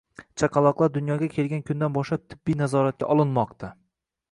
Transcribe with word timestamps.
Chaqaloqlar 0.43 0.89
dunyoga 0.95 1.27
kelgan 1.35 1.61
kundan 1.67 1.95
boshlab 1.99 2.25
tibbiy 2.33 2.59
nazoratga 2.65 3.13
olinmoqda 3.17 3.73